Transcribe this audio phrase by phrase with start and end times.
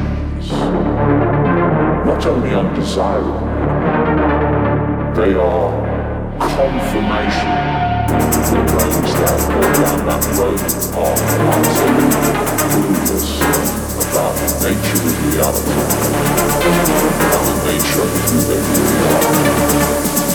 [0.00, 0.50] divisions,
[2.06, 3.40] not only undesirable,
[5.14, 5.70] they are
[6.38, 7.50] confirmation
[8.50, 10.60] that those that go down that road
[10.98, 11.16] are
[12.70, 13.28] clueless
[14.10, 15.78] about the nature of reality
[16.50, 18.98] and the nature of who they really
[20.24, 20.29] are.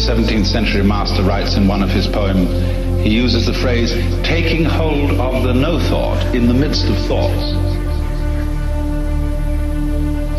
[0.00, 2.48] 17th century master writes in one of his poems,
[3.02, 3.92] he uses the phrase,
[4.24, 7.52] taking hold of the no thought in the midst of thoughts.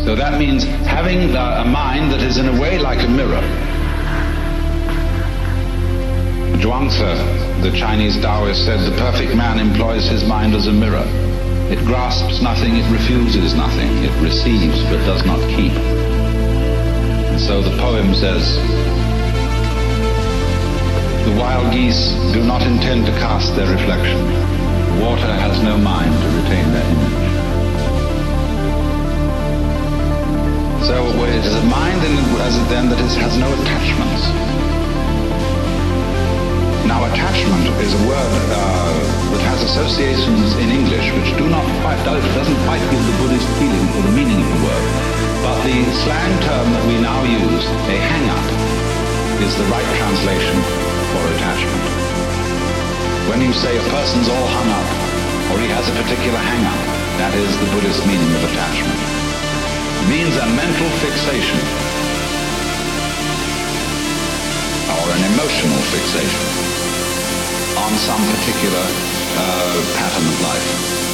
[0.04, 3.40] So that means having a mind that is in a way like a mirror.
[6.58, 11.06] Zhuangzi, the Chinese Taoist, said the perfect man employs his mind as a mirror.
[11.70, 15.72] It grasps nothing, it refuses nothing, it receives but does not keep.
[15.72, 18.58] And so the poem says,
[21.32, 24.20] the wild geese do not intend to cast their reflection.
[25.00, 27.24] Water has no mind to retain their image.
[30.84, 32.12] So it is a mind in,
[32.44, 34.22] as it then that has no attachments.
[36.84, 38.92] Now attachment is a word uh,
[39.32, 43.86] that has associations in English which do not quite, doesn't quite give the Buddhist feeling
[43.96, 44.86] for the meaning of the word.
[45.40, 48.48] But the slang term that we now use, a hang-up,
[49.40, 51.84] is the right translation for attachment.
[53.28, 54.88] When you say a person's all hung up,
[55.52, 56.80] or he has a particular hang-up,
[57.20, 58.96] that is the Buddhist meaning of attachment.
[58.96, 61.60] It means a mental fixation,
[64.88, 66.44] or an emotional fixation,
[67.76, 68.84] on some particular
[69.36, 71.11] uh, pattern of life.